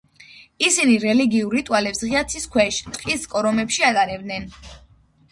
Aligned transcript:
ისინი 0.67 0.93
რელიგიურ 1.01 1.51
რიტუალებს 1.57 2.01
ღია 2.05 2.23
ცის 2.33 2.47
ქვეშ, 2.55 2.79
ტყის 2.95 3.27
კორომებში 3.35 3.85
ატარებდნენ. 3.91 4.49